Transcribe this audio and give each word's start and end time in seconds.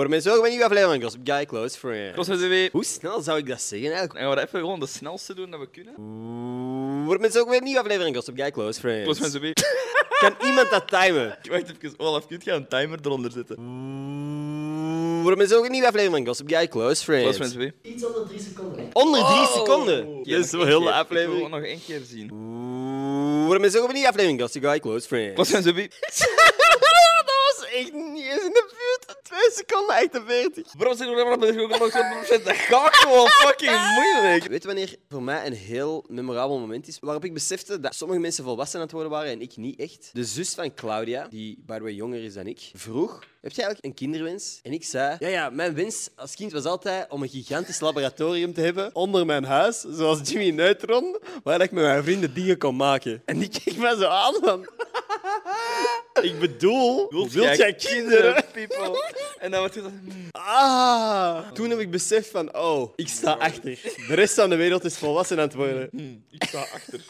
Voor 0.00 0.08
mensen 0.08 0.32
ook 0.32 0.36
bij 0.40 0.46
een 0.50 0.56
nieuwe 0.56 0.70
aflevering 0.70 1.02
van 1.02 1.10
Gossip 1.10 1.28
Guy 1.34 1.46
Close 1.46 1.78
Friends. 1.78 2.28
Met 2.28 2.40
weer. 2.48 2.68
Hoe 2.72 2.84
snel 2.84 3.20
zou 3.20 3.38
ik 3.38 3.46
dat 3.48 3.60
zeggen 3.62 3.88
eigenlijk? 3.88 4.18
En 4.20 4.28
we 4.30 4.36
gaan 4.36 4.44
even 4.46 4.58
gewoon 4.60 4.80
de 4.80 4.86
snelste 4.86 5.34
doen 5.34 5.50
dat 5.50 5.60
we 5.60 5.68
kunnen. 5.70 5.94
Voor 7.06 7.20
mensen 7.20 7.40
ook 7.40 7.48
weer 7.48 7.58
een 7.58 7.64
nieuwe 7.64 7.80
aflevering 7.80 8.14
van 8.14 8.22
Gossip 8.24 8.36
Guy 8.40 8.50
Close 8.50 8.80
Friends. 8.80 9.20
Met 9.20 9.38
weer. 9.38 9.52
Kan 10.20 10.34
iemand 10.46 10.70
dat 10.70 10.88
timen? 10.88 11.38
Wacht 11.50 11.72
even, 11.82 11.98
Olaf, 11.98 12.26
kun 12.26 12.40
je 12.44 12.50
een 12.52 12.68
timer 12.68 12.98
eronder 13.02 13.30
zetten? 13.30 13.56
Voor 15.22 15.36
mensen 15.36 15.56
ook 15.58 15.64
een 15.64 15.70
nieuwe 15.70 15.86
aflevering 15.86 16.16
van 16.16 16.26
Gossip 16.26 16.48
Guy 16.48 16.68
Close 16.68 17.02
Friends. 17.04 17.38
Met 17.38 17.52
weer. 17.52 17.74
Iets 17.82 18.04
onder 18.04 18.26
drie 18.28 18.40
seconden. 18.40 18.90
Onder 18.92 19.24
drie 19.24 19.38
Oh! 19.40 19.54
seconden. 19.54 20.20
Ja, 20.22 20.36
Dat 20.36 20.44
is 20.44 20.50
wel 20.50 20.66
heel 20.66 20.80
de 20.80 20.84
keer. 20.86 21.00
Ik 21.00 21.08
wil 21.08 21.18
aflevering. 21.18 21.48
nog 21.48 21.62
één 21.62 21.80
keer 21.86 22.00
zien. 22.04 22.28
Voor 23.46 23.60
mensen 23.60 23.80
ook 23.80 23.86
een 23.88 23.92
nieuwe 23.94 24.08
aflevering 24.08 24.38
van 24.40 24.48
Gossip 24.48 24.64
Guy 24.70 24.80
Close 24.80 25.06
Friends. 25.06 25.50
Met 25.52 25.64
weer. 25.74 25.88
dat 27.26 27.58
was 27.58 27.68
echt 27.72 27.92
2 29.30 29.40
seconden 29.52 29.94
48. 29.94 30.76
Bro, 30.76 30.94
zeg 30.94 31.08
maar 31.08 31.38
dat 31.38 32.44
Dat 32.44 32.56
gaat 32.56 32.96
gewoon 32.96 33.28
fucking 33.28 33.78
moeilijk. 33.94 34.46
Weet 34.46 34.62
je 34.62 34.68
wanneer 34.68 34.96
voor 35.08 35.22
mij 35.22 35.46
een 35.46 35.52
heel 35.52 36.04
memorabel 36.08 36.58
moment 36.58 36.88
is? 36.88 36.98
Waarop 37.00 37.24
ik 37.24 37.34
besefte 37.34 37.80
dat 37.80 37.94
sommige 37.94 38.20
mensen 38.20 38.44
volwassen 38.44 38.76
aan 38.76 38.84
het 38.84 38.92
worden 38.92 39.10
waren 39.10 39.30
en 39.30 39.40
ik 39.40 39.56
niet 39.56 39.80
echt. 39.80 40.10
De 40.12 40.24
zus 40.24 40.54
van 40.54 40.74
Claudia, 40.74 41.26
die 41.30 41.62
by 41.66 41.76
the 41.76 41.82
way 41.82 41.92
jonger 41.92 42.24
is 42.24 42.34
dan 42.34 42.46
ik, 42.46 42.70
vroeg: 42.74 43.18
Heb 43.40 43.52
je 43.52 43.62
eigenlijk 43.62 43.84
een 43.84 43.94
kinderwens? 43.94 44.60
En 44.62 44.72
ik 44.72 44.84
zei: 44.84 45.16
Ja, 45.18 45.28
ja, 45.28 45.50
mijn 45.50 45.74
wens 45.74 46.08
als 46.16 46.34
kind 46.34 46.52
was 46.52 46.64
altijd 46.64 47.10
om 47.10 47.22
een 47.22 47.28
gigantisch 47.28 47.80
laboratorium 47.80 48.54
te 48.54 48.60
hebben 48.60 48.94
onder 48.94 49.26
mijn 49.26 49.44
huis, 49.44 49.80
zoals 49.80 50.30
Jimmy 50.30 50.50
Neutron, 50.50 51.18
waar 51.42 51.60
ik 51.60 51.70
met 51.70 51.84
mijn 51.84 52.04
vrienden 52.04 52.34
dingen 52.34 52.58
kon 52.58 52.76
maken. 52.76 53.22
En 53.24 53.38
die 53.38 53.48
keek 53.48 53.76
mij 53.76 53.94
zo 53.96 54.06
aan 54.06 54.34
van. 54.42 54.68
Ik 56.22 56.38
bedoel, 56.38 57.08
wilt, 57.10 57.56
jij 57.56 57.74
kinderen? 57.74 58.44
People? 58.66 58.98
En 59.40 59.50
dan 59.50 59.60
wordt 59.60 59.74
het... 59.74 59.84
hmm. 59.84 60.28
Ah, 60.32 61.50
toen 61.52 61.70
heb 61.70 61.78
ik 61.78 61.90
beseft 61.90 62.30
van, 62.30 62.56
oh, 62.56 62.92
ik 62.96 63.08
sta 63.08 63.32
achter. 63.32 63.78
De 64.08 64.14
rest 64.14 64.34
van 64.34 64.50
de 64.50 64.56
wereld 64.56 64.84
is 64.84 64.98
volwassen 64.98 65.36
aan 65.36 65.42
het 65.42 65.54
worden. 65.54 65.88
Ik 66.30 66.44
sta 66.44 66.60
achter. 66.60 67.00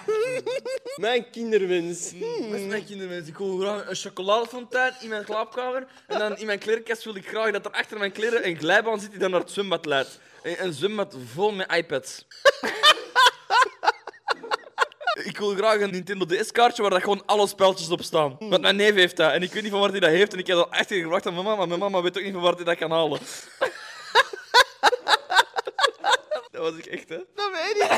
Mijn 0.96 1.30
kinderwens. 1.30 2.12
Met 2.50 2.66
mijn 2.66 2.84
kinderen, 2.84 3.26
ik 3.26 3.38
wil 3.38 3.58
graag 3.58 3.88
een 3.88 3.96
chocoladefontein 3.96 4.94
in 5.00 5.08
mijn 5.08 5.24
slaapkamer. 5.24 5.86
En 6.06 6.18
dan 6.18 6.36
in 6.36 6.46
mijn 6.46 6.58
klerenkast 6.58 7.04
wil 7.04 7.14
ik 7.14 7.28
graag 7.28 7.50
dat 7.50 7.64
er 7.64 7.70
achter 7.70 7.98
mijn 7.98 8.12
kleren 8.12 8.46
een 8.46 8.56
glijbaan 8.56 9.00
zit 9.00 9.10
die 9.10 9.18
dan 9.18 9.30
naar 9.30 9.40
het 9.40 9.50
zwembad 9.50 9.86
leidt. 9.86 10.18
Een 10.42 10.72
zwembad 10.72 11.16
vol 11.32 11.52
met 11.52 11.72
iPads. 11.72 12.26
Ik 15.24 15.38
wil 15.38 15.54
graag 15.54 15.80
een 15.80 15.90
Nintendo 15.90 16.24
DS-kaartje 16.24 16.82
waar 16.82 16.90
dat 16.90 17.02
gewoon 17.02 17.22
alle 17.26 17.46
spelletjes 17.46 17.90
op 17.90 18.02
staan. 18.02 18.36
Want 18.38 18.60
mijn 18.60 18.76
neef 18.76 18.94
heeft 18.94 19.16
dat 19.16 19.32
en 19.32 19.42
ik 19.42 19.52
weet 19.52 19.62
niet 19.62 19.70
van 19.72 19.80
waar 19.80 19.90
hij 19.90 20.00
dat 20.00 20.10
heeft. 20.10 20.32
En 20.32 20.38
ik 20.38 20.46
heb 20.46 20.56
dat 20.56 20.68
echt 20.70 20.92
gebracht 20.92 21.26
aan 21.26 21.32
mijn 21.32 21.44
mama, 21.44 21.56
maar 21.56 21.68
mijn 21.68 21.80
mama 21.80 22.02
weet 22.02 22.18
ook 22.18 22.24
niet 22.24 22.32
van 22.32 22.42
waar 22.42 22.54
hij 22.54 22.64
dat 22.64 22.76
kan 22.76 22.90
halen. 22.90 23.20
Dat 26.50 26.70
was 26.70 26.78
ik 26.78 26.86
echt, 26.86 27.08
hè? 27.08 27.16
Dat 27.34 27.50
weet 27.52 27.76
ik. 27.76 27.88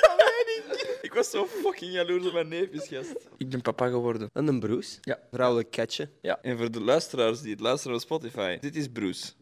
Dat 0.00 0.16
weet 0.16 0.80
ik. 0.80 0.98
Ik 1.08 1.14
was 1.14 1.30
zo 1.30 1.46
fucking 1.46 1.92
jaloers 1.92 2.26
op 2.26 2.32
mijn 2.32 2.48
neefjes, 2.48 2.88
gast. 2.88 3.14
Ik 3.36 3.48
ben 3.48 3.62
papa 3.62 3.88
geworden. 3.88 4.30
En 4.32 4.46
een 4.46 4.60
Bruce. 4.60 4.98
Ja. 5.00 5.18
Vrouwelijk 5.32 5.70
katje. 5.70 6.08
Ja, 6.20 6.38
en 6.42 6.58
voor 6.58 6.70
de 6.70 6.80
luisteraars 6.80 7.40
die 7.40 7.50
het 7.50 7.60
luisteren 7.60 7.96
op 7.96 8.02
Spotify, 8.02 8.58
dit 8.60 8.76
is 8.76 8.88
Bruce. 8.92 9.32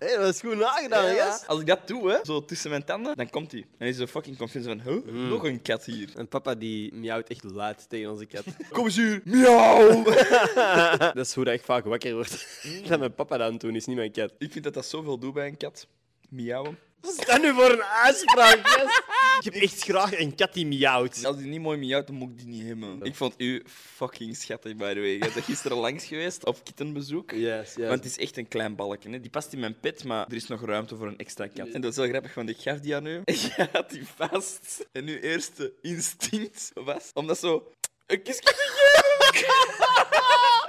Hé, 0.00 0.16
dat 0.16 0.34
is 0.34 0.40
goed 0.40 0.56
nagedaan, 0.56 1.14
gast. 1.14 1.46
Als 1.46 1.60
ik 1.60 1.66
dat 1.66 1.88
doe, 1.88 2.10
hè, 2.10 2.18
zo 2.22 2.44
tussen 2.44 2.70
mijn 2.70 2.84
tanden, 2.84 3.16
dan 3.16 3.30
komt 3.30 3.52
hij. 3.52 3.66
Dan 3.78 3.88
is 3.88 3.96
hij 3.96 4.06
zo 4.06 4.12
fucking 4.12 4.36
convinced 4.36 4.82
van, 4.82 4.92
huh? 4.92 5.30
nog 5.30 5.44
een 5.44 5.62
kat 5.62 5.84
hier. 5.84 6.10
En 6.16 6.28
papa 6.28 6.54
die 6.54 6.94
miauwt 6.94 7.28
echt 7.28 7.44
luid 7.44 7.88
tegen 7.88 8.10
onze 8.10 8.26
kat. 8.26 8.44
Kom 8.72 8.84
eens 8.84 8.96
hier, 8.96 9.20
miauw! 9.24 10.04
dat 11.14 11.26
is 11.26 11.34
hoe 11.34 11.44
dat 11.44 11.54
ik 11.54 11.62
vaak 11.62 11.84
wakker 11.84 12.14
word. 12.14 12.46
dat 12.88 12.98
mijn 12.98 13.14
papa 13.14 13.36
dat 13.36 13.46
aan 13.46 13.52
het 13.52 13.60
doen 13.60 13.76
is, 13.76 13.86
niet 13.86 13.96
mijn 13.96 14.12
kat. 14.12 14.32
ik 14.38 14.52
vind 14.52 14.64
dat 14.64 14.74
dat 14.74 14.86
zoveel 14.86 15.18
doet 15.18 15.34
bij 15.34 15.46
een 15.46 15.56
kat. 15.56 15.86
Miauwen. 16.30 16.78
Wat 17.00 17.18
is 17.18 17.26
dat 17.26 17.42
nu 17.42 17.54
voor 17.54 17.70
een 17.70 17.82
uitspraak, 17.82 18.58
gast? 18.68 19.02
Ik 19.38 19.52
heb 19.52 19.62
echt 19.62 19.82
graag 19.82 20.18
een 20.18 20.34
kat 20.34 20.52
die 20.54 20.66
miauwt. 20.66 21.24
Als 21.24 21.36
die 21.36 21.46
niet 21.46 21.60
mooi 21.60 21.78
miauwt, 21.78 22.06
dan 22.06 22.16
moet 22.16 22.30
ik 22.30 22.38
die 22.38 22.46
niet 22.46 22.66
hebben. 22.66 23.02
Ik 23.02 23.14
vond 23.14 23.34
u 23.36 23.62
fucking 23.96 24.36
schattig, 24.36 24.76
by 24.76 24.92
the 24.94 25.00
way. 25.00 25.08
Je 25.12 25.18
bent 25.18 25.44
gisteren 25.44 25.76
langs 25.76 26.04
geweest 26.04 26.46
op 26.46 26.64
kittenbezoek. 26.64 27.30
Yes, 27.30 27.74
yes. 27.74 27.88
Want 27.88 28.04
het 28.04 28.04
is 28.04 28.18
echt 28.18 28.36
een 28.36 28.48
klein 28.48 28.76
balkje. 28.76 29.10
Hè. 29.10 29.20
Die 29.20 29.30
past 29.30 29.52
in 29.52 29.58
mijn 29.60 29.80
pet, 29.80 30.04
maar 30.04 30.26
er 30.26 30.34
is 30.34 30.46
nog 30.46 30.64
ruimte 30.64 30.96
voor 30.96 31.06
een 31.06 31.18
extra 31.18 31.46
kat. 31.46 31.68
En 31.68 31.80
dat 31.80 31.90
is 31.90 31.96
wel 31.96 32.08
grappig, 32.08 32.34
want 32.34 32.48
ik 32.48 32.60
gaf 32.60 32.78
die 32.80 32.96
aan 32.96 33.06
u. 33.06 33.20
En 33.24 33.34
jij 33.34 33.68
had 33.72 33.90
die 33.90 34.06
vast. 34.16 34.86
En 34.92 35.08
uw 35.08 35.18
eerste 35.18 35.72
instinct 35.82 36.70
was 36.74 37.10
om 37.14 37.26
dat 37.26 37.38
zo 37.38 37.72
een 38.06 38.22
kusje 38.22 38.40
te 38.40 38.54
geven. 38.56 39.40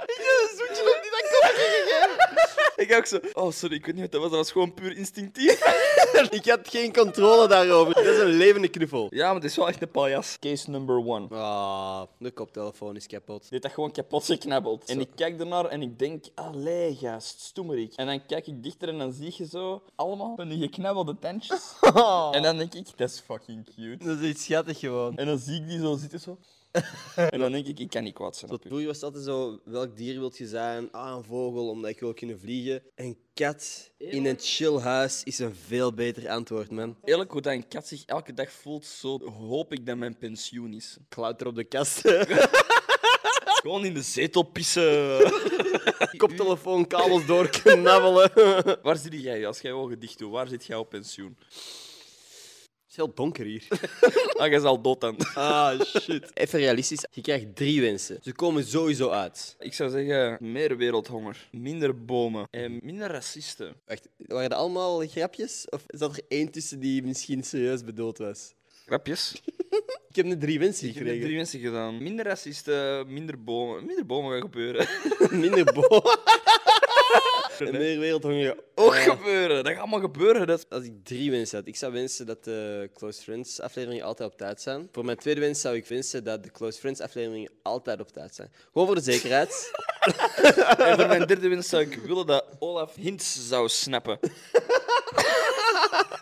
ik 0.06 0.16
heb 0.16 0.50
een 0.50 0.56
zoetje 0.58 0.82
op 0.96 1.02
die 1.02 1.10
dat 1.10 1.30
kopje 1.30 1.54
gegeven. 1.56 2.51
Ik 2.76 2.94
ook 2.94 3.06
zo... 3.06 3.20
Oh, 3.32 3.50
sorry, 3.50 3.76
ik 3.76 3.86
weet 3.86 3.94
niet 3.94 4.02
wat 4.02 4.12
dat 4.12 4.20
was. 4.20 4.30
Dat 4.30 4.38
was 4.38 4.50
gewoon 4.52 4.74
puur 4.74 4.96
instinctief. 4.96 5.60
ik 6.30 6.46
had 6.46 6.68
geen 6.68 6.92
controle 6.92 7.48
daarover. 7.48 7.94
Dat 7.94 8.04
is 8.04 8.18
een 8.18 8.26
levende 8.26 8.68
knuffel. 8.68 9.06
Ja, 9.10 9.26
maar 9.26 9.34
het 9.34 9.44
is 9.44 9.56
wel 9.56 9.68
echt 9.68 9.82
een 9.82 9.90
paljas. 9.90 10.36
Case 10.40 10.70
number 10.70 10.96
one. 10.96 11.28
Ah, 11.28 12.02
de 12.18 12.30
koptelefoon 12.30 12.96
is 12.96 13.06
kapot. 13.06 13.46
Heeft 13.50 13.62
dat 13.62 13.72
gewoon 13.72 13.92
kapot 13.92 14.24
geknabbeld. 14.24 14.88
En 14.88 15.00
ik 15.00 15.08
kijk 15.14 15.40
ernaar 15.40 15.64
en 15.64 15.82
ik 15.82 15.98
denk, 15.98 16.24
allee, 16.34 16.94
gast, 16.94 17.40
stoemerik. 17.40 17.92
En 17.96 18.06
dan 18.06 18.26
kijk 18.26 18.46
ik 18.46 18.62
dichter 18.62 18.88
en 18.88 18.98
dan 18.98 19.12
zie 19.12 19.34
je 19.36 19.46
zo 19.46 19.82
allemaal 19.94 20.36
van 20.36 20.48
die 20.48 20.58
geknabbelde 20.58 21.18
tandjes. 21.18 21.72
En 22.32 22.42
dan 22.42 22.56
denk 22.56 22.74
ik, 22.74 22.86
dat 22.96 23.10
is 23.10 23.22
fucking 23.26 23.64
cute. 23.74 24.04
Dat 24.04 24.18
is 24.18 24.28
iets 24.28 24.44
schattig 24.44 24.78
gewoon. 24.78 25.16
En 25.16 25.26
dan 25.26 25.38
zie 25.38 25.60
ik 25.60 25.68
die 25.68 25.78
zo 25.80 25.96
zitten 25.96 26.20
zo. 26.20 26.38
En 27.30 27.38
dan 27.38 27.52
denk 27.52 27.66
ik, 27.66 27.78
ik 27.78 27.90
kan 27.90 28.02
niet 28.02 28.14
kwaad 28.14 28.36
zijn. 28.36 28.50
Tot 28.50 28.62
vroeger 28.66 28.86
was 28.86 28.96
het 28.96 29.04
altijd 29.04 29.24
zo, 29.24 29.60
welk 29.64 29.96
dier 29.96 30.18
wilt 30.18 30.38
je 30.38 30.46
zijn? 30.46 30.90
Ah, 30.90 31.16
een 31.16 31.24
vogel, 31.24 31.68
omdat 31.68 31.90
ik 31.90 32.00
wil 32.00 32.14
kunnen 32.14 32.40
vliegen. 32.40 32.82
Een 32.94 33.16
kat 33.34 33.90
in 33.98 34.26
een 34.26 34.38
chill 34.38 34.78
huis 34.78 35.22
is 35.22 35.38
een 35.38 35.54
veel 35.54 35.94
beter 35.94 36.28
antwoord, 36.28 36.70
man. 36.70 36.96
Eerlijk, 37.04 37.30
hoe 37.30 37.40
dat 37.40 37.52
een 37.52 37.68
kat 37.68 37.88
zich 37.88 38.04
elke 38.04 38.34
dag 38.34 38.52
voelt, 38.52 38.84
zo 38.84 39.30
hoop 39.30 39.72
ik 39.72 39.86
dat 39.86 39.96
mijn 39.96 40.18
pensioen 40.18 40.74
is. 40.74 40.98
Klauter 41.08 41.46
op 41.46 41.54
de 41.54 41.64
kast. 41.64 42.00
Gewoon 43.62 43.84
in 43.84 43.94
de 43.94 44.02
zetel 44.02 44.42
pissen. 44.42 45.32
Koptelefoon, 46.16 46.86
kabels 46.86 47.26
doorknabbelen. 47.26 48.30
Waar 48.82 48.96
zit 48.96 49.22
jij 49.22 49.46
als 49.46 49.60
jij 49.60 49.70
je 49.70 49.76
ogen 49.76 49.98
dicht 50.00 50.18
doet? 50.18 50.30
Waar 50.30 50.48
zit 50.48 50.66
jij 50.66 50.76
op 50.76 50.88
pensioen? 50.88 51.36
Is 52.92 52.96
heel 52.98 53.14
donker 53.14 53.44
hier. 53.44 53.66
Ah, 54.42 54.48
jij 54.48 54.56
is 54.56 54.62
al 54.64 54.82
dood 54.82 55.00
dan. 55.00 55.16
Ah, 55.34 55.80
shit. 55.80 56.30
Even 56.34 56.58
realistisch, 56.58 57.04
je 57.10 57.20
krijgt 57.20 57.56
drie 57.56 57.80
wensen. 57.80 58.18
Ze 58.22 58.32
komen 58.32 58.64
sowieso 58.64 59.10
uit. 59.10 59.56
Ik 59.58 59.74
zou 59.74 59.90
zeggen, 59.90 60.38
meer 60.52 60.76
wereldhonger, 60.76 61.48
minder 61.50 62.04
bomen 62.04 62.46
en 62.50 62.80
minder 62.82 63.10
racisten. 63.10 63.74
Wacht, 63.86 64.08
waren 64.16 64.50
dat 64.50 64.58
allemaal 64.58 65.06
grapjes? 65.06 65.66
Of 65.68 65.82
zat 65.86 66.16
er 66.16 66.22
één 66.28 66.50
tussen 66.50 66.80
die 66.80 67.02
misschien 67.02 67.42
serieus 67.44 67.84
bedoeld 67.84 68.18
was? 68.18 68.52
Grapjes. 68.86 69.42
Ik 70.10 70.16
heb 70.16 70.26
net 70.26 70.40
drie 70.40 70.58
wensen 70.58 70.88
Ik 70.88 70.94
heb 70.94 71.02
gekregen. 71.02 71.24
drie 71.24 71.36
mensen 71.36 71.60
gedaan. 71.60 72.02
Minder 72.02 72.24
racisten, 72.24 73.12
minder 73.12 73.42
bomen. 73.42 73.86
Minder 73.86 74.06
bomen 74.06 74.32
gaat 74.32 74.40
gebeuren. 74.40 74.86
Minder 75.42 75.64
boom. 75.72 76.02
En 77.66 77.78
meer 77.78 77.98
wereldhonger. 77.98 78.56
Ook 78.74 78.94
gebeuren. 78.96 79.56
Dat 79.64 79.72
gaat 79.72 79.80
allemaal 79.80 80.00
gebeuren. 80.00 80.46
Dat. 80.46 80.66
Als 80.70 80.84
ik 80.84 80.92
drie 81.04 81.30
wensen 81.30 81.58
had, 81.58 81.66
ik 81.66 81.76
zou 81.76 81.92
wensen 81.92 82.26
dat 82.26 82.44
de 82.44 82.90
Close 82.94 83.22
Friends 83.22 83.60
afleveringen 83.60 84.04
altijd 84.04 84.30
op 84.30 84.38
tijd 84.38 84.60
zijn. 84.62 84.88
Voor 84.92 85.04
mijn 85.04 85.16
tweede 85.18 85.40
wens 85.40 85.60
zou 85.60 85.76
ik 85.76 85.86
wensen 85.86 86.24
dat 86.24 86.42
de 86.44 86.50
Close 86.50 86.78
Friends 86.78 87.00
afleveringen 87.00 87.50
altijd 87.62 88.00
op 88.00 88.08
tijd 88.12 88.34
zijn. 88.34 88.52
Gewoon 88.72 88.86
voor 88.86 88.96
de 88.96 89.02
zekerheid. 89.02 89.50
En 90.78 90.96
voor 90.98 91.06
mijn 91.06 91.26
derde 91.26 91.48
wens 91.48 91.68
zou 91.68 91.82
ik 91.82 91.94
willen 91.94 92.26
dat 92.26 92.44
Olaf 92.58 92.94
hints 92.94 93.48
zou 93.48 93.68
snappen. 93.68 94.18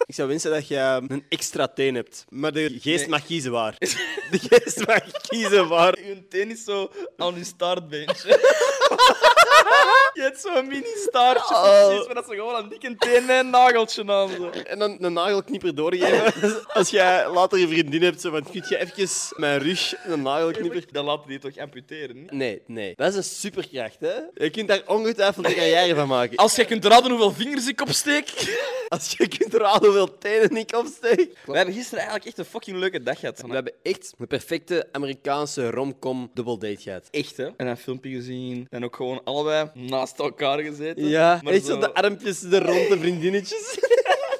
ik 0.06 0.14
zou 0.14 0.28
wensen 0.28 0.50
dat 0.50 0.68
je 0.68 1.02
een 1.08 1.24
extra 1.28 1.68
teen 1.68 1.94
hebt. 1.94 2.24
Maar 2.28 2.52
de 2.52 2.78
geest 2.80 3.00
Nee. 3.00 3.08
mag 3.08 3.24
kiezen 3.26 3.52
waar. 3.52 3.74
De 4.30 4.38
geest 4.38 4.86
mag 4.86 5.10
kiezen 5.28 5.68
waar. 5.68 5.98
Je 6.04 6.28
teen 6.28 6.50
is 6.50 6.64
zo 6.64 6.90
aan 7.16 7.34
je 7.34 7.44
staartbeentje. 7.44 8.28
Je 10.15 10.22
hebt 10.22 10.41
zo'n 10.41 10.66
mini 10.66 10.94
staartje 11.09 11.54
Oh. 11.54 11.86
precies, 11.86 12.07
maar 12.07 12.15
dat 12.15 12.27
ze 12.28 12.34
gewoon 12.34 12.54
een 12.54 12.68
dikke 12.68 12.97
teen 12.97 13.24
met 13.24 13.39
een 13.39 13.51
nageltje 13.51 14.07
aan. 14.07 14.28
Zo. 14.28 14.51
En 14.51 14.78
dan 14.78 14.97
een 15.01 15.12
nagelknipper 15.12 15.74
doorgeven. 15.74 16.65
Als 16.78 16.91
jij 16.91 17.30
later 17.30 17.59
je 17.59 17.68
vriendin 17.68 18.03
hebt, 18.03 18.21
zo 18.21 18.30
van, 18.30 18.42
kun 18.42 18.65
je 18.68 18.78
even 18.78 19.09
mijn 19.36 19.59
rug 19.59 19.95
een 20.04 20.22
nagelknipper... 20.22 20.84
Dan 20.91 21.04
laten 21.04 21.28
die 21.28 21.39
toch 21.39 21.57
amputeren, 21.57 22.16
niet? 22.21 22.30
Nee, 22.30 22.62
nee. 22.66 22.92
Dat 22.97 23.09
is 23.09 23.16
een 23.16 23.24
superkracht, 23.24 24.01
hè? 24.01 24.15
Je 24.34 24.51
kunt 24.51 24.68
daar 24.68 24.83
ongetwijfeld 24.86 25.47
een 25.47 25.54
carrière 25.54 25.95
van 25.95 26.09
maken. 26.09 26.36
Als 26.36 26.56
jij 26.56 26.65
kunt 26.65 26.84
raden 26.84 27.10
hoeveel 27.10 27.33
vingers 27.33 27.68
ik 27.68 27.80
opsteek. 27.80 28.28
Als 28.89 29.15
je 29.18 29.28
kunt 29.28 29.54
raden 29.54 29.84
hoeveel 29.89 30.18
tenen 30.18 30.56
ik 30.56 30.77
opsteek. 30.77 31.36
We 31.47 31.56
hebben 31.56 31.74
gisteren 31.74 31.98
eigenlijk 31.98 32.27
echt 32.27 32.39
een 32.39 32.45
fucking 32.45 32.77
leuke 32.77 33.03
dag 33.03 33.18
gehad. 33.21 33.41
We 33.47 33.54
hebben 33.54 33.72
echt 33.83 34.15
de 34.18 34.27
perfecte 34.27 34.89
Amerikaanse 34.92 35.71
romcom 35.71 36.30
dubbeldate 36.34 36.77
gehad. 36.80 37.09
Echt, 37.10 37.36
hè? 37.36 37.48
En 37.56 37.66
een 37.66 37.77
filmpje 37.77 38.10
gezien. 38.10 38.66
En 38.71 38.84
ook 38.84 38.97
gewoon 38.97 39.21
allebei 39.24 39.49
naast 39.74 40.18
elkaar 40.18 40.58
gezeten. 40.58 41.08
Ja, 41.08 41.41
Maar 41.42 41.52
echt 41.52 41.64
zo 41.64 41.78
de 41.78 41.94
armpjes, 41.94 42.41
de 42.41 42.58
ronde 42.58 42.98
vriendinnetjes. 42.98 43.78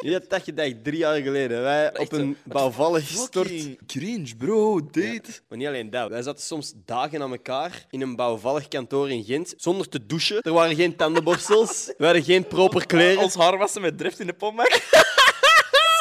Je 0.02 0.22
dacht 0.28 0.46
je 0.46 0.54
dacht 0.54 0.84
drie 0.84 0.98
jaar 0.98 1.20
geleden. 1.20 1.62
Wij 1.62 1.98
op 1.98 2.12
een 2.12 2.36
bouwvallig 2.44 3.06
stort. 3.08 3.52
Cringe, 3.86 4.36
bro. 4.38 4.80
Date. 4.80 5.22
Maar 5.48 5.58
niet 5.58 5.66
alleen 5.66 5.90
dat. 5.90 6.10
Wij 6.10 6.22
zaten 6.22 6.42
soms 6.42 6.72
dagen 6.84 7.22
aan 7.22 7.30
elkaar 7.30 7.86
in 7.90 8.00
een 8.00 8.16
bouwvallig 8.16 8.68
kantoor 8.68 9.10
in 9.10 9.24
Gent 9.24 9.54
zonder 9.56 9.88
te 9.88 10.06
douchen. 10.06 10.42
Er 10.42 10.52
waren 10.52 10.76
geen 10.76 10.96
tandenborstels. 10.96 11.86
We 11.98 12.04
hadden 12.04 12.22
geen 12.24 12.46
proper 12.46 12.86
kleren. 12.86 13.22
Ons 13.22 13.34
haar 13.34 13.58
wassen 13.58 13.82
met 13.82 13.98
drift 13.98 14.20
in 14.20 14.26
de 14.26 14.32
pommer. 14.32 14.64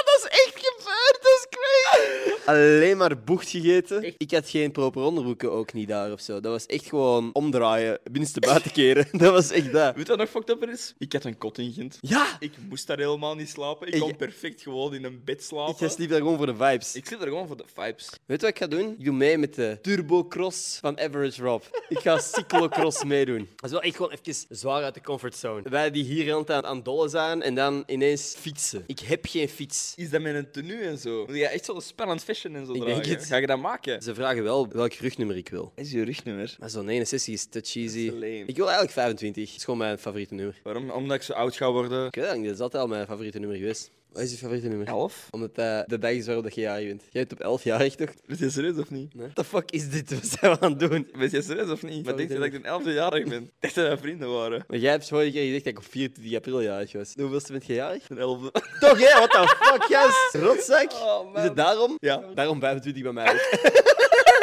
Dat 0.06 0.32
is 0.32 0.38
echt 0.38 0.54
gebeurd, 0.66 1.20
dat 1.22 1.32
is 1.40 1.48
crazy. 1.50 2.32
Alleen 2.50 2.98
maar 2.98 3.20
bocht 3.24 3.50
gegeten. 3.50 4.14
Ik 4.18 4.32
had 4.32 4.50
geen 4.50 4.72
proper 4.72 5.02
onderbroeken 5.02 5.52
ook 5.52 5.74
niet 5.74 5.88
daar 5.88 6.12
of 6.12 6.22
zo. 6.22 6.40
Dat 6.40 6.52
was 6.52 6.66
echt 6.66 6.86
gewoon 6.86 7.30
omdraaien, 7.34 8.00
binnenste 8.04 8.40
buiten 8.40 8.72
keren. 8.72 9.08
Dat 9.20 9.32
was 9.32 9.52
echt 9.52 9.72
dat. 9.72 9.96
Weet 9.96 10.04
je 10.06 10.10
wat 10.10 10.18
nog 10.20 10.30
fucked 10.30 10.50
up 10.50 10.62
er 10.64 10.70
is? 10.70 10.94
Ik 10.98 11.14
had 11.14 11.24
een 11.24 11.38
kot 11.38 11.58
in 11.58 11.72
Gent. 11.74 11.98
Ja! 12.02 12.38
Ik 12.40 12.52
moest 12.70 12.88
daar 12.88 12.98
helemaal 12.98 13.36
niet 13.36 13.50
slapen. 13.50 13.88
Ik 13.88 13.94
Ik- 13.94 14.00
kon 14.00 14.16
perfect 14.16 14.62
gewoon 14.62 14.94
in 14.94 15.04
een 15.04 15.22
bed 15.26 15.44
slapen. 15.44 15.72
Ik 15.74 15.78
ga 15.80 15.88
sliep 15.90 16.10
daar 16.10 16.20
gewoon 16.20 16.38
voor 16.38 16.46
de 16.46 16.56
vibes. 16.56 16.96
Ik 16.96 17.06
zit 17.06 17.22
er 17.22 17.28
gewoon 17.28 17.48
voor 17.48 17.58
de 17.58 17.64
vibes. 17.74 18.10
Weet 18.26 18.42
je 18.42 18.46
wat 18.46 18.56
ik 18.56 18.58
ga 18.58 18.68
doen? 18.68 18.96
Ik 18.98 19.06
doe 19.06 19.14
mee 19.14 19.38
met 19.38 19.56
de 19.56 19.78
Turbocross 19.82 20.78
van 20.82 21.00
Average 21.00 21.42
Rob. 21.44 21.62
Ik 21.90 22.00
ga 22.00 22.18
cyclocross 22.20 23.04
meedoen. 23.04 23.48
Dat 23.56 23.66
is 23.66 23.72
wel 23.72 23.82
echt 23.82 23.96
gewoon 23.96 24.12
even 24.12 24.46
zwaar 24.50 24.84
uit 24.84 24.94
de 24.94 25.02
comfortzone. 25.02 25.70
Wij 25.70 25.92
die 25.92 26.04
hier 26.04 26.34
aan 26.34 26.40
het 26.40 26.52
aan 26.52 26.76
het 26.76 26.86
dollen 26.86 27.10
zijn 27.10 27.42
en 27.42 27.56
dan 27.56 27.84
ineens 27.88 28.36
fietsen. 28.38 28.84
Ik 28.88 29.00
heb 29.00 29.26
geen 29.26 29.50
fiets. 29.50 29.94
Is 29.96 30.10
dat 30.10 30.22
met 30.22 30.36
een 30.36 30.52
tenue 30.52 30.82
en 30.88 30.98
zo? 30.98 31.26
Je 31.34 31.48
echt 31.48 31.66
zo'n 31.66 31.82
spannend 31.82 32.24
fashion 32.40 32.56
en 32.56 32.66
zo 32.66 32.74
Ik 32.74 32.82
dragen? 32.82 33.04
denk 33.04 33.16
het. 33.20 33.28
Ga 33.28 33.36
je 33.38 33.48
dat 33.48 33.60
maken? 33.60 34.02
Ze 34.02 34.14
vragen 34.14 34.44
wel 34.44 34.68
welk 34.68 34.94
rugnummer 34.94 35.38
ik 35.38 35.50
wil. 35.50 35.72
Is 35.76 35.92
je 35.92 36.04
rugnummer? 36.04 36.56
Maar 36.60 36.70
zo'n 36.70 36.86
69 36.86 37.34
is 37.34 37.46
te 37.46 37.60
cheesy. 37.64 38.12
Dat 38.12 38.22
is. 38.22 38.44
Ik 38.46 38.56
wil 38.56 38.66
eigenlijk 38.66 38.94
25. 38.94 39.46
Dat 39.48 39.56
is 39.58 39.64
gewoon 39.64 39.80
mijn 39.80 39.98
favoriete 39.98 40.34
nummer. 40.34 40.60
Waarom? 40.64 40.90
Omdat 40.90 41.16
ik 41.18 41.24
zo 41.24 41.34
oud 41.34 41.56
ga 41.56 41.72
worden. 41.72 42.08
Ik 42.08 42.16
weet 42.16 42.36
niet, 42.36 42.46
dat 42.46 42.54
is 42.54 42.60
altijd 42.60 42.82
al 42.84 42.90
mijn 42.90 43.06
favoriete 43.06 43.40
nummer 43.40 43.58
geweest. 43.58 43.92
Wat 44.12 44.22
is 44.22 44.32
je 44.32 44.38
favoriete 44.38 44.68
nummer? 44.68 44.88
Elf? 44.88 45.28
Omdat 45.30 45.56
dat 45.56 45.90
de 45.90 45.98
dag 45.98 46.12
is 46.12 46.26
waarop 46.26 46.44
dat 46.44 46.56
je 46.56 46.62
jarig 46.62 46.88
bent. 46.88 47.02
Jij 47.02 47.26
bent 47.28 47.32
op 47.32 47.40
11 47.40 47.64
jarig 47.64 47.96
toch? 47.96 48.10
Is 48.28 48.40
je 48.40 48.50
serieus 48.50 48.78
of 48.78 48.90
niet? 48.90 49.16
Nee. 49.16 49.24
What 49.24 49.36
the 49.36 49.44
fuck 49.44 49.72
is 49.72 49.90
dit? 49.90 50.10
Wat 50.20 50.26
zijn 50.40 50.52
we 50.52 50.60
aan 50.60 50.70
het 50.72 50.80
doen? 50.80 51.08
Ben 51.18 51.30
je 51.32 51.42
serieus 51.42 51.70
of 51.70 51.84
niet? 51.84 52.06
Wat 52.06 52.18
denk 52.18 52.30
je 52.30 52.36
dat 52.36 52.44
ik 52.46 52.54
een 52.54 52.66
elfde 52.66 52.92
jarig 52.92 53.28
ben? 53.28 53.44
Ik 53.44 53.52
dacht 53.60 53.76
dat 53.76 53.88
wij 53.88 53.98
vrienden 53.98 54.32
waren. 54.32 54.64
Maar 54.68 54.78
jij 54.78 54.92
hebt 54.92 55.08
vorige 55.08 55.32
keer 55.32 55.44
gezegd 55.46 55.64
dat 55.64 55.74
ik 55.74 55.80
op 55.80 55.86
24 55.90 56.36
april 56.36 56.62
jarig 56.62 56.92
was. 56.92 57.14
Hoeveelste 57.16 57.52
bent 57.52 57.66
je 57.66 57.74
jarig? 57.74 58.10
Een 58.10 58.18
elfde. 58.18 58.52
Toch, 58.80 59.00
hè? 59.00 59.20
What 59.20 59.32
the 59.32 59.56
fuck, 59.60 59.84
gast? 59.84 60.34
Rotzak. 60.34 60.92
Oh. 60.94 61.36
Is 61.36 61.44
het 61.44 61.56
daarom? 61.56 61.98
Ja. 62.00 62.24
Daarom 62.36 62.60
25 62.60 63.04
bij 63.04 63.12
mij 63.12 63.32
ook. 63.34 63.38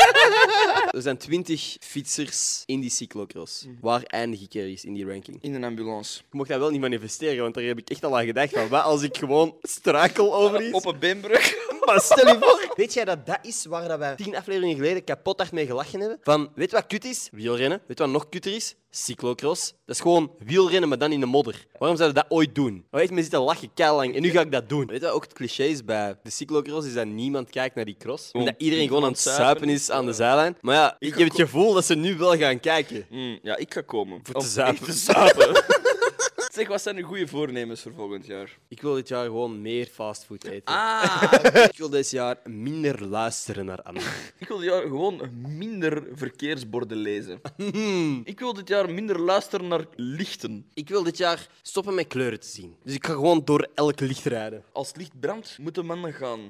er 0.96 1.02
zijn 1.02 1.16
20 1.16 1.76
fietsers 1.80 2.62
in 2.66 2.80
die 2.80 2.90
cyclocross. 2.90 3.66
Waar 3.80 4.02
eindig 4.02 4.40
ik 4.40 4.54
ergens 4.54 4.84
in 4.84 4.94
die 4.94 5.06
ranking? 5.06 5.38
In 5.40 5.54
een 5.54 5.64
ambulance. 5.64 6.18
Je 6.18 6.36
mocht 6.36 6.48
dat 6.48 6.58
wel 6.58 6.70
niet 6.70 6.80
manifesteren, 6.80 7.42
want 7.42 7.54
daar 7.54 7.64
heb 7.64 7.78
ik 7.78 7.90
echt 7.90 8.04
al 8.04 8.18
aan 8.18 8.24
gedacht. 8.24 8.52
Van, 8.52 8.68
wat 8.68 8.82
als 8.82 9.02
ik 9.02 9.16
gewoon 9.16 9.56
strakel 9.62 10.34
over 10.34 10.62
iets? 10.62 10.72
Op 10.72 10.86
een 10.86 10.98
beenbrug. 10.98 11.54
Maar 11.86 12.00
stel 12.00 12.26
je 12.26 12.38
voor. 12.40 12.72
Weet 12.76 12.94
jij 12.94 13.04
dat 13.04 13.26
dat 13.26 13.38
is 13.42 13.64
waar 13.64 13.88
dat 13.88 13.98
wij 13.98 14.14
tien 14.16 14.36
afleveringen 14.36 14.76
geleden 14.76 15.04
kapot 15.04 15.38
hard 15.38 15.52
mee 15.52 15.66
gelachen 15.66 16.00
hebben? 16.00 16.18
Van, 16.22 16.50
weet 16.54 16.72
wat 16.72 16.86
kut 16.86 17.04
is? 17.04 17.28
Wielrennen. 17.32 17.80
Weet 17.86 17.98
wat 17.98 18.08
nog 18.08 18.28
kutter 18.28 18.54
is? 18.54 18.74
Cyclocross. 18.90 19.74
Dat 19.84 19.94
is 19.94 20.00
gewoon 20.00 20.32
wielrennen, 20.38 20.88
maar 20.88 20.98
dan 20.98 21.12
in 21.12 21.20
de 21.20 21.26
modder. 21.26 21.66
Waarom 21.78 21.96
zouden 21.98 22.22
we 22.22 22.28
dat 22.28 22.38
ooit 22.38 22.54
doen? 22.54 22.84
Waar 22.90 23.00
echt 23.00 23.10
mee 23.10 23.22
zitten 23.22 23.40
lachen, 23.40 23.70
lang 23.74 24.14
En 24.14 24.22
nu 24.22 24.30
ga 24.30 24.40
ik 24.40 24.52
dat 24.52 24.68
doen. 24.68 24.86
Weet 24.86 25.00
je 25.00 25.06
wat 25.06 25.14
ook 25.14 25.22
het 25.22 25.32
cliché 25.32 25.64
is 25.64 25.84
bij 25.84 26.18
de 26.22 26.30
cyclocross? 26.30 26.86
Is 26.86 26.94
dat 26.94 27.06
niemand 27.06 27.50
kijkt 27.50 27.74
naar 27.74 27.84
die 27.84 27.96
cross. 27.98 28.30
En 28.30 28.44
dat 28.44 28.54
iedereen 28.58 28.88
gewoon 28.88 29.04
aan 29.04 29.10
het 29.10 29.18
zuipen. 29.20 29.68
is 29.68 29.90
aan 29.90 30.06
de 30.06 30.12
zijlijn. 30.12 30.56
Maar 30.60 30.74
ja, 30.74 30.96
ik 30.98 31.14
heb 31.14 31.28
het 31.28 31.36
gevoel 31.36 31.72
dat 31.74 31.84
ze 31.84 31.94
nu 31.94 32.16
wel 32.16 32.36
gaan 32.36 32.60
kijken. 32.60 33.06
Mm, 33.10 33.38
ja, 33.42 33.56
ik 33.56 33.74
ga 33.74 33.80
komen. 33.80 34.22
te 34.22 34.32
Om 34.34 34.40
zuipen. 34.40 34.84
te 34.84 34.92
zuipen. 34.92 35.64
zeg, 36.56 36.68
wat 36.68 36.82
zijn 36.82 36.96
de 36.96 37.02
goede 37.02 37.26
voornemens 37.26 37.82
voor 37.82 37.92
volgend 37.92 38.26
jaar? 38.26 38.58
Ik 38.68 38.82
wil 38.82 38.94
dit 38.94 39.08
jaar 39.08 39.24
gewoon 39.24 39.62
meer 39.62 39.86
fastfood 39.86 40.44
eten. 40.44 40.74
Ah! 40.74 41.32
Ik 41.70 41.76
wil 41.76 41.88
dit 41.88 42.10
jaar 42.10 42.38
minder 42.44 43.06
luisteren 43.06 43.64
naar 43.64 43.82
anderen. 43.82 44.10
ik 44.38 44.48
wil 44.48 44.56
dit 44.58 44.68
jaar 44.68 44.82
gewoon 44.82 45.30
minder 45.46 46.02
verkeersborden 46.12 46.96
lezen. 46.96 47.40
ik 48.32 48.38
wil 48.38 48.52
dit 48.52 48.68
jaar 48.68 48.85
minder 48.88 49.20
luisteren 49.20 49.68
naar 49.68 49.84
lichten. 49.94 50.66
Ik 50.74 50.88
wil 50.88 51.02
dit 51.02 51.16
jaar 51.16 51.48
stoppen 51.62 51.94
met 51.94 52.06
kleuren 52.06 52.40
te 52.40 52.46
zien. 52.46 52.76
Dus 52.82 52.94
ik 52.94 53.06
ga 53.06 53.12
gewoon 53.12 53.44
door 53.44 53.68
elk 53.74 54.00
licht 54.00 54.24
rijden. 54.24 54.64
Als 54.72 54.88
het 54.88 54.96
licht 54.96 55.20
brandt, 55.20 55.58
moeten 55.58 55.86
mannen 55.86 56.12
gaan. 56.12 56.40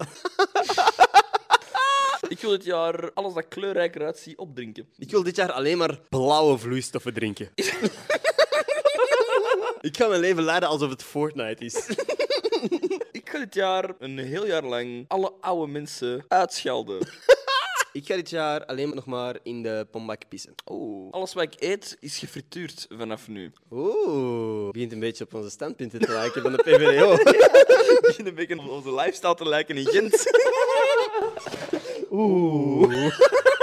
ik 2.28 2.40
wil 2.40 2.50
dit 2.50 2.64
jaar 2.64 3.12
alles 3.12 3.34
dat 3.34 3.48
kleurrijker 3.48 4.04
uitziet 4.04 4.36
opdrinken. 4.36 4.88
Ik 4.98 5.10
wil 5.10 5.22
dit 5.22 5.36
jaar 5.36 5.52
alleen 5.52 5.78
maar 5.78 6.00
blauwe 6.08 6.58
vloeistoffen 6.58 7.14
drinken. 7.14 7.50
ik 9.80 9.96
ga 9.96 10.08
mijn 10.08 10.20
leven 10.20 10.42
leiden 10.42 10.68
alsof 10.68 10.90
het 10.90 11.02
Fortnite 11.02 11.64
is. 11.64 11.84
Ik 13.12 13.32
ga 13.32 13.38
dit 13.38 13.54
jaar 13.54 13.94
een 13.98 14.18
heel 14.18 14.46
jaar 14.46 14.64
lang 14.64 15.04
alle 15.08 15.32
oude 15.40 15.72
mensen 15.72 16.24
uitschelden. 16.28 17.08
Ik 17.96 18.06
ga 18.06 18.14
dit 18.14 18.31
jaar 18.31 18.66
alleen 18.66 18.94
nog 18.94 19.06
maar 19.06 19.38
in 19.43 19.62
de 19.62 19.87
pombak 19.90 20.22
pissen. 20.28 20.54
Oh. 20.64 21.12
Alles 21.12 21.34
wat 21.34 21.43
ik 21.43 21.54
eet 21.58 21.96
is 22.00 22.19
gefrituurd 22.19 22.87
vanaf 22.88 23.28
nu. 23.28 23.52
Oeh. 23.70 24.70
Begint 24.70 24.93
een 24.93 25.00
beetje 25.00 25.25
op 25.25 25.34
onze 25.34 25.50
standpunten 25.50 26.00
te 26.00 26.12
lijken 26.12 26.43
van 26.43 26.52
de 26.52 26.62
PVDO. 26.62 27.10
Het 27.16 28.00
begint 28.00 28.28
een 28.28 28.34
beetje 28.34 28.58
op 28.58 28.69
onze 28.69 28.94
lifestyle 28.94 29.34
te 29.34 29.48
lijken 29.48 29.76
in 29.76 29.87
Gent. 29.87 30.32
Oeh. 32.10 33.19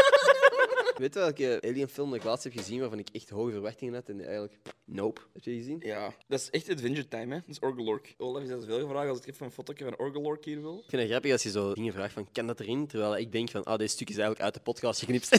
Weet 0.97 1.13
je 1.13 1.19
welke 1.19 1.61
Alien-film 1.65 2.13
ik 2.13 2.23
laatst 2.23 2.43
heb 2.43 2.53
gezien 2.53 2.79
waarvan 2.79 2.99
ik 2.99 3.07
echt 3.11 3.29
hoge 3.29 3.51
verwachtingen 3.51 3.93
had 3.93 4.09
en 4.09 4.21
eigenlijk... 4.25 4.53
Nope. 4.85 5.21
Heb 5.33 5.43
je 5.43 5.49
die 5.51 5.59
gezien? 5.59 5.81
Ja, 5.83 6.13
dat 6.27 6.39
is 6.39 6.49
echt 6.49 6.69
Adventure 6.69 7.07
Time, 7.07 7.33
hè. 7.33 7.39
Dat 7.39 7.49
is 7.49 7.59
Orgelork. 7.59 8.13
Olaf 8.17 8.43
is 8.43 8.49
dat 8.49 8.65
veel 8.65 8.79
gevraagd 8.79 9.09
als 9.09 9.19
ik 9.19 9.27
even 9.27 9.45
een 9.45 9.51
foto 9.51 9.73
van 9.77 9.97
Orgelork 9.97 10.45
hier 10.45 10.61
wil. 10.61 10.77
Ik 10.77 10.89
vind 10.89 11.01
het 11.01 11.11
grappig 11.11 11.31
als 11.31 11.43
je 11.43 11.49
zo 11.49 11.73
dingen 11.73 11.93
vraagt 11.93 12.13
van, 12.13 12.27
kan 12.31 12.47
dat 12.47 12.59
erin? 12.59 12.87
Terwijl 12.87 13.17
ik 13.17 13.31
denk 13.31 13.49
van, 13.49 13.63
ah, 13.63 13.77
deze 13.77 13.93
stuk 13.93 14.09
is 14.09 14.15
eigenlijk 14.15 14.45
uit 14.45 14.53
de 14.53 14.59
podcast 14.59 14.99
geknipt. 14.99 15.29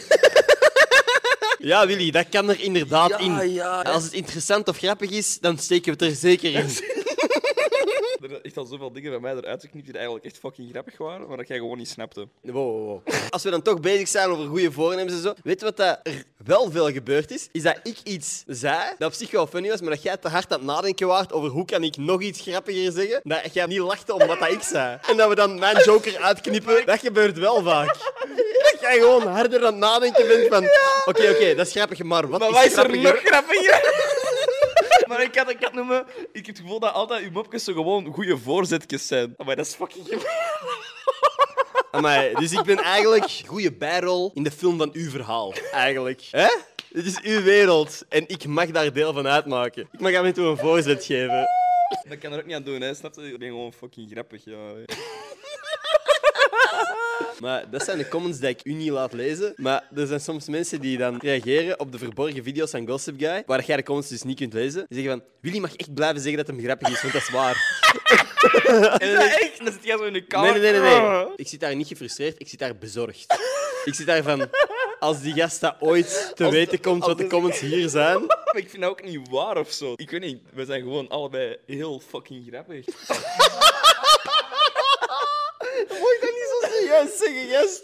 ja, 1.70 1.86
Willy, 1.86 2.10
dat 2.10 2.28
kan 2.28 2.48
er 2.48 2.60
inderdaad 2.60 3.20
in. 3.20 3.48
ja. 3.50 3.80
Als 3.82 4.04
het 4.04 4.12
interessant 4.12 4.68
of 4.68 4.78
grappig 4.78 5.10
is, 5.10 5.38
dan 5.40 5.58
steken 5.58 5.84
we 5.84 6.04
het 6.04 6.12
er 6.12 6.18
zeker 6.18 6.54
in. 6.54 6.66
Er 8.24 8.30
zijn 8.30 8.42
echt 8.42 8.56
al 8.56 8.64
zoveel 8.64 8.92
dingen 8.92 9.10
bij 9.10 9.20
mij 9.20 9.34
eruit 9.34 9.60
geknipt 9.60 9.86
die 9.86 9.94
eigenlijk 9.94 10.24
echt 10.24 10.38
fucking 10.38 10.70
grappig 10.70 10.98
waren, 10.98 11.28
maar 11.28 11.36
dat 11.36 11.48
jij 11.48 11.56
gewoon 11.56 11.78
niet 11.78 11.88
snapte. 11.88 12.28
Wow, 12.40 12.54
wow, 12.54 12.86
wow. 12.86 13.14
Als 13.30 13.42
we 13.42 13.50
dan 13.50 13.62
toch 13.62 13.80
bezig 13.80 14.08
zijn 14.08 14.28
over 14.28 14.46
goede 14.46 14.72
voornemens 14.72 15.12
en 15.12 15.20
zo, 15.20 15.32
weet 15.42 15.60
je 15.60 15.66
wat 15.66 15.76
dat 15.76 16.00
er 16.02 16.24
wel 16.44 16.70
veel 16.70 16.92
gebeurd 16.92 17.30
is? 17.30 17.48
Is 17.52 17.62
dat 17.62 17.78
ik 17.82 17.96
iets 18.04 18.44
zei 18.46 18.94
dat 18.98 19.08
op 19.08 19.14
zich 19.14 19.30
wel 19.30 19.46
funny 19.46 19.68
was, 19.68 19.80
maar 19.80 19.90
dat 19.90 20.02
jij 20.02 20.16
te 20.16 20.28
hard 20.28 20.52
aan 20.52 20.58
het 20.58 20.66
nadenken 20.66 21.06
waart 21.06 21.32
over 21.32 21.50
hoe 21.50 21.64
kan 21.64 21.82
ik 21.82 21.96
nog 21.96 22.22
iets 22.22 22.40
grappiger 22.40 22.92
zeggen, 22.92 23.20
dat 23.24 23.54
jij 23.54 23.66
niet 23.66 23.78
lachte 23.78 24.14
om 24.14 24.26
wat 24.26 24.38
dat 24.38 24.50
ik 24.50 24.62
zei. 24.62 24.98
En 25.08 25.16
dat 25.16 25.28
we 25.28 25.34
dan 25.34 25.58
mijn 25.58 25.84
joker 25.84 26.18
uitknippen, 26.18 26.86
dat 26.86 27.00
gebeurt 27.00 27.38
wel 27.38 27.62
vaak. 27.62 27.96
Dat 28.72 28.76
jij 28.80 28.98
gewoon 28.98 29.26
harder 29.26 29.58
aan 29.58 29.72
het 29.72 29.76
nadenken 29.76 30.26
bent 30.26 30.48
van, 30.48 30.64
oké, 31.04 31.30
oké, 31.30 31.54
dat 31.54 31.66
is 31.66 31.72
grappig, 31.72 32.02
maar 32.02 32.28
wat 32.28 32.40
Maar 32.40 32.48
is 32.48 32.54
wat 32.54 32.64
is 32.64 32.76
er 32.76 33.02
nog 33.02 33.20
grappiger? 33.24 34.12
maar 35.08 35.22
ik 35.22 35.34
had, 35.34 35.50
ik 35.50 35.62
had 35.64 35.72
noemen, 35.72 36.06
ik 36.32 36.46
heb 36.46 36.56
het 36.56 36.58
gevoel 36.58 36.80
dat 36.80 36.92
altijd 36.92 37.24
uw 37.24 37.30
mopjes 37.30 37.64
zo 37.64 37.72
gewoon 37.72 38.06
goede 38.06 38.38
voorzetjes 38.38 39.06
zijn. 39.06 39.34
Maar 39.44 39.56
dat 39.56 39.66
is 39.66 39.74
fucking 39.74 40.06
Amai, 41.90 42.34
dus 42.34 42.52
ik 42.52 42.62
ben 42.62 42.78
eigenlijk 42.78 43.30
goede 43.46 43.72
bijrol 43.72 44.30
in 44.34 44.42
de 44.42 44.50
film 44.50 44.78
van 44.78 44.90
uw 44.92 45.10
verhaal. 45.10 45.54
Eigenlijk. 45.72 46.28
Hè? 46.30 46.48
Dit 46.88 47.06
is 47.06 47.20
uw 47.20 47.42
wereld 47.42 48.04
en 48.08 48.28
ik 48.28 48.46
mag 48.46 48.70
daar 48.70 48.92
deel 48.92 49.12
van 49.12 49.26
uitmaken. 49.26 49.88
Ik 49.92 50.00
mag 50.00 50.14
af 50.14 50.24
en 50.24 50.34
toe 50.34 50.46
een 50.46 50.56
voorzet 50.56 51.04
geven. 51.04 51.46
Dat 52.08 52.18
kan 52.18 52.32
er 52.32 52.38
ook 52.38 52.46
niet 52.46 52.54
aan 52.54 52.62
doen, 52.62 52.80
hè. 52.80 52.94
Snap 52.94 53.14
je? 53.14 53.32
Ik 53.32 53.38
ben 53.38 53.48
gewoon 53.48 53.72
fucking 53.72 54.10
grappig, 54.10 54.44
ja. 54.44 54.56
Maar 57.44 57.70
dat 57.70 57.84
zijn 57.84 57.98
de 57.98 58.08
comments 58.08 58.38
die 58.38 58.48
ik 58.48 58.60
u 58.62 58.72
niet 58.72 58.90
laat 58.90 59.12
lezen. 59.12 59.52
Maar 59.56 59.88
er 59.96 60.06
zijn 60.06 60.20
soms 60.20 60.48
mensen 60.48 60.80
die 60.80 60.98
dan 60.98 61.18
reageren 61.18 61.80
op 61.80 61.92
de 61.92 61.98
verborgen 61.98 62.42
video's 62.42 62.70
van 62.70 62.88
Gossip 62.88 63.14
Guy, 63.18 63.42
waar 63.46 63.64
jij 63.64 63.76
de 63.76 63.82
comments 63.82 64.10
dus 64.10 64.22
niet 64.22 64.36
kunt 64.38 64.52
lezen. 64.52 64.84
Die 64.88 65.02
zeggen 65.02 65.18
van, 65.18 65.28
Willy 65.40 65.58
mag 65.58 65.74
echt 65.76 65.94
blijven 65.94 66.20
zeggen 66.20 66.36
dat 66.44 66.46
hem 66.46 66.64
grappig 66.64 66.88
is, 66.88 67.00
want 67.00 67.12
dat 67.12 67.22
is 67.22 67.30
waar. 67.30 67.56
En 68.98 69.14
dan 69.14 69.22
echt? 69.22 69.64
Dan 69.64 69.72
zit 69.72 69.84
jij 69.84 69.96
zo 69.96 70.04
in 70.04 70.12
de 70.12 70.26
kamer. 70.26 70.50
nee, 70.60 70.72
nee, 70.72 70.80
nee, 70.80 71.00
nee. 71.00 71.26
Ik 71.36 71.48
zit 71.48 71.60
daar 71.60 71.76
niet 71.76 71.86
gefrustreerd, 71.86 72.34
ik 72.40 72.48
zit 72.48 72.58
daar 72.58 72.76
bezorgd. 72.76 73.38
Ik 73.84 73.94
zit 73.94 74.06
daar 74.06 74.22
van, 74.22 74.48
als 74.98 75.20
die 75.20 75.34
gast 75.34 75.60
dat 75.60 75.76
ooit 75.80 76.32
te 76.34 76.50
weten 76.50 76.80
komt 76.80 77.04
wat 77.06 77.16
de 77.16 77.22
de- 77.22 77.28
comments 77.28 77.60
hier 77.60 77.88
zijn... 77.88 78.26
Maar 78.26 78.56
ik 78.62 78.70
vind 78.70 78.82
dat 78.82 78.90
ook 78.90 79.04
niet 79.04 79.28
waar 79.30 79.56
of 79.58 79.70
zo. 79.70 79.92
Ik 79.96 80.10
weet 80.10 80.20
niet, 80.20 80.42
we 80.52 80.64
zijn 80.64 80.82
gewoon 80.82 81.08
allebei 81.08 81.56
heel 81.66 82.02
fucking 82.08 82.46
grappig. 82.48 82.86
Moet 85.88 86.12
ik 86.12 86.20
dat 86.20 86.30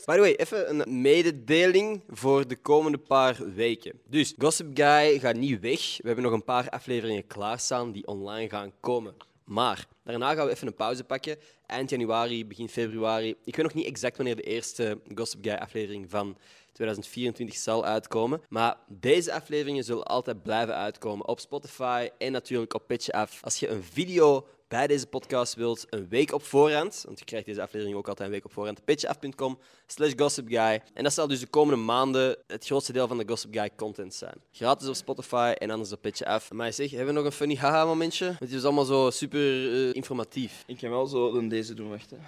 By 0.06 0.14
the 0.14 0.20
way, 0.20 0.34
even 0.34 0.70
een 0.70 1.00
mededeling 1.00 2.02
voor 2.08 2.48
de 2.48 2.56
komende 2.56 2.98
paar 2.98 3.36
weken. 3.54 4.00
Dus, 4.08 4.34
Gossip 4.38 4.66
Guy 4.74 5.18
gaat 5.18 5.36
niet 5.36 5.60
weg. 5.60 5.80
We 5.80 6.06
hebben 6.06 6.24
nog 6.24 6.32
een 6.32 6.44
paar 6.44 6.68
afleveringen 6.68 7.26
klaarstaan 7.26 7.92
die 7.92 8.06
online 8.06 8.48
gaan 8.48 8.72
komen. 8.80 9.14
Maar 9.44 9.86
daarna 10.04 10.34
gaan 10.34 10.46
we 10.46 10.52
even 10.52 10.66
een 10.66 10.74
pauze 10.74 11.04
pakken. 11.04 11.36
Eind 11.66 11.90
januari, 11.90 12.46
begin 12.46 12.68
februari. 12.68 13.28
Ik 13.44 13.56
weet 13.56 13.64
nog 13.64 13.74
niet 13.74 13.86
exact 13.86 14.16
wanneer 14.16 14.36
de 14.36 14.42
eerste 14.42 15.00
Gossip 15.14 15.44
Guy 15.44 15.54
aflevering 15.54 16.10
van 16.10 16.36
2024 16.72 17.56
zal 17.56 17.84
uitkomen. 17.84 18.42
Maar 18.48 18.76
deze 18.88 19.32
afleveringen 19.32 19.84
zullen 19.84 20.04
altijd 20.04 20.42
blijven 20.42 20.74
uitkomen 20.74 21.28
op 21.28 21.40
Spotify 21.40 22.08
en 22.18 22.32
natuurlijk 22.32 22.74
op 22.74 22.92
Af. 23.06 23.40
Als 23.42 23.56
je 23.56 23.68
een 23.68 23.82
video 23.82 24.46
bij 24.70 24.86
deze 24.86 25.06
podcast 25.06 25.54
wilt, 25.54 25.86
een 25.88 26.08
week 26.08 26.32
op 26.32 26.42
voorhand, 26.42 27.02
want 27.06 27.18
je 27.18 27.24
krijgt 27.24 27.46
deze 27.46 27.62
aflevering 27.62 27.96
ook 27.96 28.08
altijd 28.08 28.28
een 28.28 28.34
week 28.34 28.44
op 28.44 28.52
voorhand, 28.52 28.84
pitchaf.com 28.84 29.58
slash 29.86 30.12
gossipguy. 30.16 30.82
En 30.94 31.02
dat 31.04 31.12
zal 31.12 31.26
dus 31.26 31.40
de 31.40 31.46
komende 31.46 31.82
maanden 31.82 32.36
het 32.46 32.66
grootste 32.66 32.92
deel 32.92 33.08
van 33.08 33.18
de 33.18 33.28
Gossip 33.28 33.54
Guy 33.54 33.70
content 33.76 34.14
zijn. 34.14 34.42
Gratis 34.52 34.88
op 34.88 34.94
Spotify 34.94 35.54
en 35.58 35.70
anders 35.70 35.92
op 35.92 36.00
Pitch 36.00 36.22
Af. 36.22 36.52
Maar 36.52 36.72
zeg, 36.72 36.90
hebben 36.90 37.06
we 37.06 37.12
nog 37.12 37.24
een 37.24 37.32
funny 37.32 37.56
haha 37.56 37.84
momentje? 37.84 38.26
Want 38.26 38.38
het 38.38 38.52
is 38.52 38.64
allemaal 38.64 38.84
zo 38.84 39.10
super 39.10 39.72
eh, 39.72 39.94
informatief. 39.94 40.62
Ik 40.66 40.78
kan 40.78 40.90
wel 40.90 41.06
zo 41.06 41.32
dan 41.32 41.48
deze 41.48 41.74
doen, 41.74 41.90
wacht. 41.90 42.10
Hè. 42.10 42.16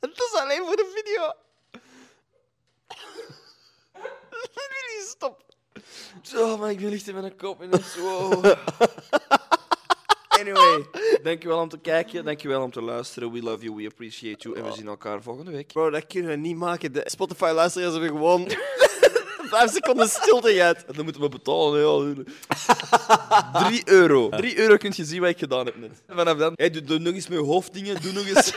Dat 0.00 0.10
is 0.10 0.40
alleen 0.40 0.64
voor 0.64 0.76
de 0.76 0.90
video. 0.94 1.32
Stop. 5.08 5.44
Zo, 6.22 6.56
maar 6.56 6.70
ik 6.70 6.80
ben 6.80 6.88
licht 6.88 7.08
in 7.08 7.14
mijn 7.14 7.36
kop 7.36 7.60
en 7.60 7.84
zo. 7.84 8.30
Anyway, 10.46 10.86
dankjewel 11.22 11.58
om 11.58 11.68
te 11.68 11.78
kijken, 11.78 12.24
dankjewel 12.24 12.62
om 12.62 12.70
te 12.70 12.82
luisteren. 12.82 13.32
We 13.32 13.42
love 13.42 13.64
you, 13.64 13.76
we 13.76 13.86
appreciate 13.86 14.48
you. 14.48 14.56
En 14.58 14.64
we 14.64 14.72
zien 14.72 14.86
elkaar 14.86 15.22
volgende 15.22 15.50
week. 15.50 15.72
Bro, 15.72 15.90
dat 15.90 16.06
kunnen 16.06 16.30
we 16.30 16.36
niet 16.36 16.56
maken. 16.56 16.92
De 16.92 17.02
Spotify-luisteraars 17.04 17.92
hebben 17.92 18.10
gewoon 18.10 18.48
vijf 19.54 19.70
seconden 19.70 20.08
stilte 20.08 20.52
gehad. 20.52 20.76
En 20.76 20.94
dan 20.94 21.04
moeten 21.04 21.22
we 21.22 21.28
betalen. 21.28 22.24
Ja. 23.52 23.64
3 23.68 23.82
euro. 23.84 24.28
3 24.28 24.58
euro 24.58 24.76
kun 24.76 24.92
je 24.96 25.04
zien 25.04 25.20
wat 25.20 25.30
ik 25.30 25.38
gedaan 25.38 25.64
heb 25.64 25.76
net. 25.76 26.02
En 26.06 26.16
vanaf 26.16 26.36
dan, 26.36 26.52
hey, 26.56 26.70
doe, 26.70 26.82
doe 26.82 26.98
nog 26.98 27.14
eens 27.14 27.28
met 27.28 27.38
je 27.38 27.44
hoofddingen. 27.44 28.02
Doe 28.02 28.12
nog 28.12 28.26
eens. 28.26 28.52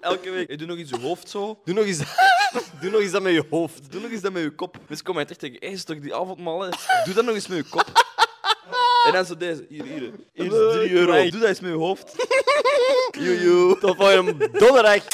Elke 0.00 0.30
week. 0.30 0.46
Hey, 0.48 0.56
doe 0.56 0.66
nog 0.66 0.76
eens 0.78 0.90
je 0.90 1.00
hoofd 1.00 1.28
zo. 1.30 1.58
Doe 1.64 1.74
nog 1.74 1.84
eens, 1.84 1.98
doe 2.80 2.90
nog 2.90 3.00
eens 3.00 3.10
dat 3.10 3.22
met 3.22 3.32
je 3.32 3.44
hoofd. 3.50 3.92
Doe 3.92 4.00
nog 4.00 4.10
eens 4.10 4.20
dat 4.20 4.32
met 4.32 4.42
je 4.42 4.50
kop. 4.50 4.76
Mensen 4.88 5.06
komen 5.06 5.22
mij 5.22 5.30
echt 5.30 5.40
tegen, 5.40 5.56
hey, 5.60 5.70
is 5.70 5.84
toch 5.84 5.98
die 5.98 6.14
avondmaal? 6.14 6.60
hè? 6.60 6.68
Doe 7.04 7.14
dat 7.14 7.24
nog 7.24 7.34
eens 7.34 7.46
met 7.46 7.58
je 7.58 7.70
kop. 7.70 7.92
En 9.04 9.12
dan 9.12 9.24
zo 9.24 9.36
deze. 9.36 9.66
Hier, 9.68 9.84
hier. 9.84 10.12
Hier 10.32 10.44
is 10.44 10.72
3 10.72 10.90
euro. 10.90 11.12
Doe 11.12 11.40
dat 11.40 11.48
eens 11.48 11.60
met 11.60 11.70
je 11.70 11.76
hoofd. 11.76 12.14
Joejoe. 13.24 13.78
Tot 13.78 13.96
volgende 13.96 14.50
donderdag. 14.50 15.04